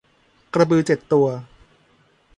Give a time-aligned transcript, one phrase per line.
[0.53, 1.27] กระบือเจ็ดตัว